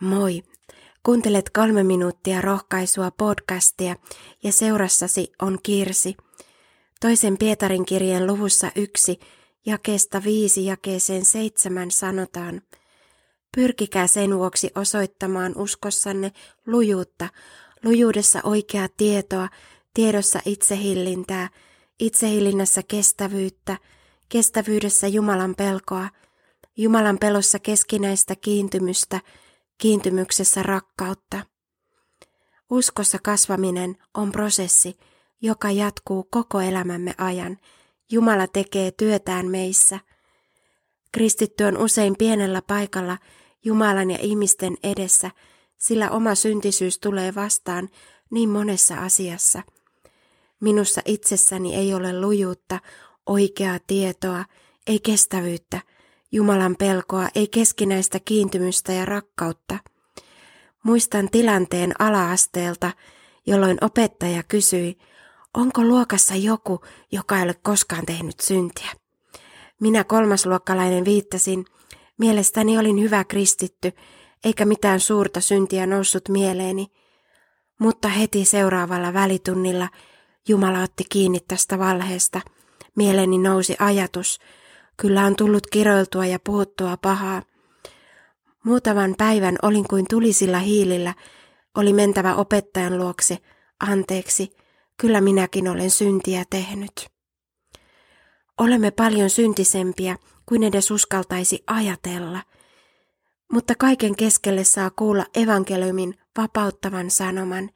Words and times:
Moi! 0.00 0.42
Kuuntelet 1.02 1.50
kolme 1.50 1.82
minuuttia 1.82 2.40
rohkaisua 2.40 3.10
podcastia 3.10 3.96
ja 4.42 4.52
seurassasi 4.52 5.32
on 5.42 5.58
Kirsi. 5.62 6.16
Toisen 7.00 7.38
Pietarin 7.38 7.86
kirjeen 7.86 8.26
luvussa 8.26 8.70
yksi 8.76 9.20
jakeesta 9.66 10.24
viisi 10.24 10.66
jakeeseen 10.66 11.24
seitsemän 11.24 11.90
sanotaan, 11.90 12.62
Pyrkikää 13.56 14.06
sen 14.06 14.38
vuoksi 14.38 14.70
osoittamaan 14.74 15.52
uskossanne 15.56 16.32
lujuutta, 16.66 17.28
lujuudessa 17.84 18.40
oikeaa 18.44 18.88
tietoa, 18.96 19.48
tiedossa 19.94 20.40
itsehillintää, 20.44 21.48
itsehillinnässä 22.00 22.82
kestävyyttä, 22.88 23.76
kestävyydessä 24.28 25.06
Jumalan 25.06 25.54
pelkoa, 25.54 26.08
Jumalan 26.76 27.18
pelossa 27.18 27.58
keskinäistä 27.58 28.36
kiintymystä, 28.36 29.20
kiintymyksessä 29.78 30.62
rakkautta. 30.62 31.46
Uskossa 32.70 33.18
kasvaminen 33.22 33.96
on 34.14 34.32
prosessi, 34.32 34.96
joka 35.42 35.70
jatkuu 35.70 36.28
koko 36.30 36.60
elämämme 36.60 37.14
ajan. 37.18 37.58
Jumala 38.10 38.46
tekee 38.46 38.90
työtään 38.90 39.46
meissä. 39.46 40.00
Kristitty 41.12 41.64
on 41.64 41.76
usein 41.76 42.14
pienellä 42.18 42.62
paikalla 42.62 43.18
Jumalan 43.64 44.10
ja 44.10 44.18
ihmisten 44.20 44.76
edessä, 44.82 45.30
sillä 45.76 46.10
oma 46.10 46.34
syntisyys 46.34 46.98
tulee 46.98 47.34
vastaan 47.34 47.88
niin 48.30 48.48
monessa 48.48 48.94
asiassa. 48.94 49.62
Minussa 50.60 51.00
itsessäni 51.04 51.74
ei 51.74 51.94
ole 51.94 52.20
lujuutta, 52.20 52.80
oikeaa 53.26 53.78
tietoa, 53.86 54.44
ei 54.86 55.00
kestävyyttä– 55.00 55.80
Jumalan 56.34 56.76
pelkoa, 56.78 57.28
ei 57.34 57.48
keskinäistä 57.48 58.20
kiintymystä 58.24 58.92
ja 58.92 59.04
rakkautta. 59.04 59.78
Muistan 60.84 61.28
tilanteen 61.30 61.92
alaasteelta, 61.98 62.90
jolloin 63.46 63.78
opettaja 63.80 64.42
kysyi, 64.42 64.98
onko 65.56 65.82
luokassa 65.82 66.34
joku, 66.34 66.80
joka 67.12 67.36
ei 67.36 67.42
ole 67.42 67.54
koskaan 67.62 68.06
tehnyt 68.06 68.40
syntiä. 68.40 68.90
Minä 69.80 70.04
kolmasluokkalainen 70.04 71.04
viittasin, 71.04 71.64
mielestäni 72.18 72.78
olin 72.78 73.00
hyvä 73.00 73.24
kristitty, 73.24 73.92
eikä 74.44 74.64
mitään 74.64 75.00
suurta 75.00 75.40
syntiä 75.40 75.86
noussut 75.86 76.28
mieleeni. 76.28 76.86
Mutta 77.80 78.08
heti 78.08 78.44
seuraavalla 78.44 79.12
välitunnilla 79.12 79.88
Jumala 80.48 80.82
otti 80.82 81.04
kiinni 81.08 81.40
tästä 81.48 81.78
valheesta. 81.78 82.40
Mieleeni 82.96 83.38
nousi 83.38 83.76
ajatus, 83.78 84.38
Kyllä 84.96 85.24
on 85.24 85.36
tullut 85.36 85.66
kiroiltua 85.66 86.26
ja 86.26 86.38
puhuttua 86.38 86.96
pahaa. 86.96 87.42
Muutaman 88.64 89.14
päivän 89.18 89.56
olin 89.62 89.88
kuin 89.88 90.06
tulisilla 90.10 90.58
hiilillä, 90.58 91.14
oli 91.76 91.92
mentävä 91.92 92.34
opettajan 92.34 92.98
luokse, 92.98 93.38
anteeksi, 93.80 94.56
kyllä 94.96 95.20
minäkin 95.20 95.68
olen 95.68 95.90
syntiä 95.90 96.44
tehnyt. 96.50 96.92
Olemme 98.60 98.90
paljon 98.90 99.30
syntisempiä 99.30 100.16
kuin 100.46 100.62
edes 100.62 100.90
uskaltaisi 100.90 101.64
ajatella, 101.66 102.42
mutta 103.52 103.74
kaiken 103.78 104.16
keskelle 104.16 104.64
saa 104.64 104.90
kuulla 104.90 105.26
evankeliumin 105.34 106.14
vapauttavan 106.38 107.10
sanoman. 107.10 107.70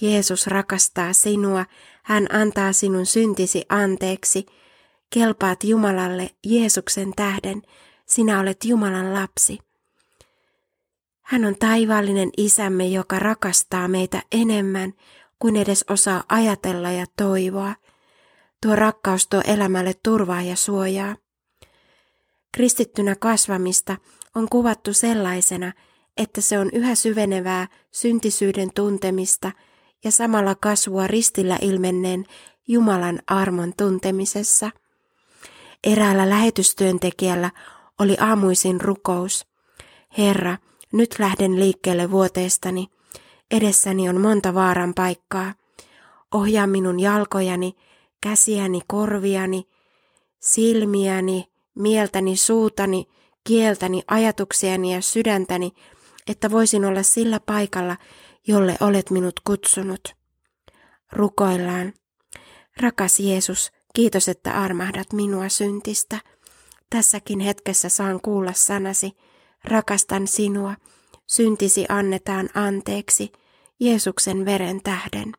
Jeesus 0.00 0.46
rakastaa 0.46 1.12
sinua, 1.12 1.64
hän 2.02 2.26
antaa 2.34 2.72
sinun 2.72 3.06
syntisi 3.06 3.64
anteeksi– 3.68 4.46
Kelpaat 5.14 5.64
Jumalalle 5.64 6.30
Jeesuksen 6.46 7.12
tähden, 7.16 7.62
sinä 8.06 8.40
olet 8.40 8.64
Jumalan 8.64 9.14
lapsi. 9.14 9.58
Hän 11.20 11.44
on 11.44 11.56
taivaallinen 11.58 12.30
isämme, 12.36 12.86
joka 12.86 13.18
rakastaa 13.18 13.88
meitä 13.88 14.22
enemmän 14.32 14.92
kuin 15.38 15.56
edes 15.56 15.84
osaa 15.90 16.24
ajatella 16.28 16.90
ja 16.90 17.06
toivoa. 17.16 17.74
Tuo 18.62 18.76
rakkaus 18.76 19.28
tuo 19.28 19.42
elämälle 19.46 19.92
turvaa 20.04 20.42
ja 20.42 20.56
suojaa. 20.56 21.16
Kristittynä 22.52 23.16
kasvamista 23.16 23.96
on 24.34 24.48
kuvattu 24.48 24.92
sellaisena, 24.92 25.72
että 26.16 26.40
se 26.40 26.58
on 26.58 26.70
yhä 26.72 26.94
syvenevää 26.94 27.68
syntisyyden 27.90 28.70
tuntemista 28.74 29.52
ja 30.04 30.10
samalla 30.10 30.54
kasvua 30.54 31.06
ristillä 31.06 31.58
ilmenneen 31.62 32.24
Jumalan 32.68 33.22
armon 33.26 33.72
tuntemisessa. 33.76 34.70
Eräällä 35.84 36.30
lähetystyöntekijällä 36.30 37.50
oli 37.98 38.16
aamuisin 38.20 38.80
rukous. 38.80 39.46
Herra, 40.18 40.56
nyt 40.92 41.18
lähden 41.18 41.60
liikkeelle 41.60 42.10
vuoteestani. 42.10 42.86
Edessäni 43.50 44.08
on 44.08 44.20
monta 44.20 44.54
vaaran 44.54 44.94
paikkaa. 44.94 45.54
Ohjaa 46.34 46.66
minun 46.66 47.00
jalkojani, 47.00 47.76
käsiäni, 48.20 48.80
korviani, 48.86 49.68
silmiäni, 50.38 51.48
mieltäni, 51.74 52.36
suutani, 52.36 53.06
kieltäni, 53.44 54.02
ajatuksiani 54.08 54.94
ja 54.94 55.02
sydäntäni, 55.02 55.72
että 56.26 56.50
voisin 56.50 56.84
olla 56.84 57.02
sillä 57.02 57.40
paikalla, 57.46 57.96
jolle 58.46 58.76
olet 58.80 59.10
minut 59.10 59.40
kutsunut. 59.44 60.16
Rukoillaan. 61.12 61.92
Rakas 62.80 63.20
Jeesus, 63.20 63.72
Kiitos, 63.94 64.28
että 64.28 64.52
armahdat 64.52 65.12
minua 65.12 65.48
syntistä. 65.48 66.18
Tässäkin 66.90 67.40
hetkessä 67.40 67.88
saan 67.88 68.20
kuulla 68.20 68.52
sanasi, 68.52 69.12
rakastan 69.64 70.26
sinua, 70.26 70.74
syntisi 71.26 71.86
annetaan 71.88 72.48
anteeksi, 72.54 73.32
Jeesuksen 73.80 74.44
veren 74.44 74.80
tähden. 74.82 75.32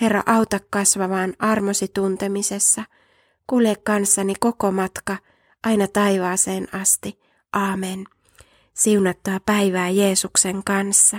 Herra, 0.00 0.22
auta 0.26 0.60
kasvavaan 0.70 1.34
armosi 1.38 1.88
tuntemisessa, 1.88 2.84
kulje 3.46 3.76
kanssani 3.76 4.34
koko 4.40 4.72
matka, 4.72 5.16
aina 5.64 5.88
taivaaseen 5.88 6.68
asti. 6.74 7.20
Aamen. 7.52 8.04
Siunattua 8.74 9.40
päivää 9.46 9.88
Jeesuksen 9.88 10.64
kanssa. 10.64 11.18